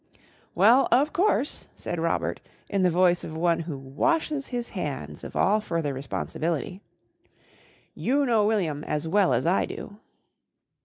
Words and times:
"Well, 0.55 0.87
of 0.91 1.13
course," 1.13 1.67
said 1.75 1.99
Robert 1.99 2.41
in 2.69 2.81
the 2.81 2.89
voice 2.89 3.23
of 3.23 3.37
one 3.37 3.59
who 3.59 3.77
washes 3.77 4.47
his 4.47 4.69
hands 4.69 5.23
of 5.23 5.35
all 5.35 5.61
further 5.61 5.93
responsibility, 5.93 6.81
"you 7.93 8.25
know 8.25 8.43
William 8.43 8.83
as 8.85 9.07
well 9.07 9.31
as 9.31 9.45
I 9.45 9.67
do." 9.67 9.97